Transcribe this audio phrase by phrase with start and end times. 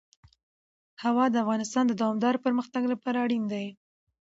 [1.03, 3.67] هوا د افغانستان د دوامداره پرمختګ لپاره اړین دي.